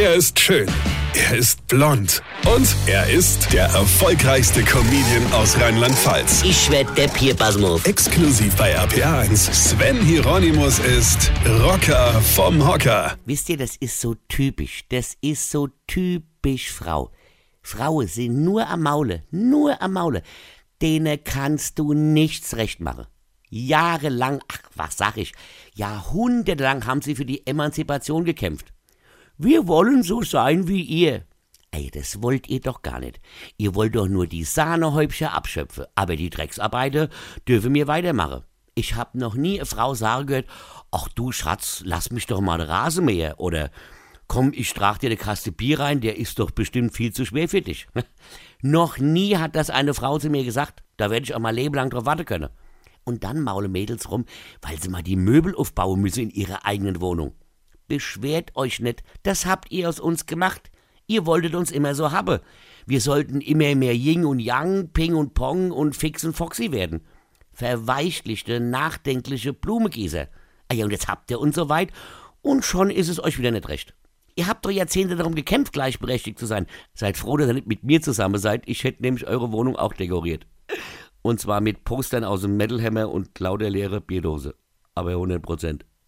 [0.00, 0.68] Er ist schön.
[1.12, 2.22] Er ist blond.
[2.46, 6.44] Und er ist der erfolgreichste Comedian aus Rheinland-Pfalz.
[6.44, 7.84] Ich werd der Pierpasmus.
[7.84, 9.52] Exklusiv bei RPA1.
[9.52, 11.32] Sven Hieronymus ist
[11.64, 13.16] Rocker vom Hocker.
[13.24, 14.84] Wisst ihr, das ist so typisch.
[14.88, 17.10] Das ist so typisch Frau.
[17.60, 20.22] Frauen sind nur am Maule, nur am Maule.
[20.80, 23.08] Denen kannst du nichts recht machen.
[23.50, 25.32] Jahrelang, ach, was sag ich,
[25.74, 28.72] jahrhundertelang haben sie für die Emanzipation gekämpft.
[29.40, 31.22] Wir wollen so sein wie ihr.
[31.70, 33.20] Ey, das wollt ihr doch gar nicht.
[33.56, 37.08] Ihr wollt doch nur die Sahnehäubchen abschöpfen, aber die Drecksarbeiter
[37.46, 38.42] dürfen mir weitermachen.
[38.74, 40.46] Ich hab noch nie eine Frau sagen gehört,
[40.90, 43.70] ach du Schatz, lass mich doch mal Rasenmäher oder
[44.26, 47.48] komm, ich trag dir eine Kaste Bier rein, der ist doch bestimmt viel zu schwer
[47.48, 47.86] für dich.
[48.60, 50.82] noch nie hat das eine Frau zu mir gesagt.
[50.96, 52.48] Da werde ich auch mal lebenlang drauf warten können.
[53.04, 54.24] Und dann maulen Mädels rum,
[54.62, 57.34] weil sie mal die Möbel aufbauen müssen in ihrer eigenen Wohnung.
[57.88, 60.70] Beschwert euch nicht, das habt ihr aus uns gemacht.
[61.06, 62.38] Ihr wolltet uns immer so haben.
[62.86, 67.00] Wir sollten immer mehr Ying und Yang, Ping und Pong und Fix und Foxy werden.
[67.52, 70.28] Verweichlichte, nachdenkliche Blumegießer.
[70.68, 71.92] Ah ja, und jetzt habt ihr uns so weit
[72.42, 73.94] und schon ist es euch wieder nicht recht.
[74.36, 76.66] Ihr habt doch Jahrzehnte darum gekämpft, gleichberechtigt zu sein.
[76.94, 78.62] Seid froh, dass ihr nicht mit mir zusammen seid.
[78.66, 80.46] Ich hätte nämlich eure Wohnung auch dekoriert.
[81.22, 84.54] Und zwar mit Postern aus dem Metal Hammer und lauter leere Bierdose.
[84.94, 85.84] Aber 100 Prozent.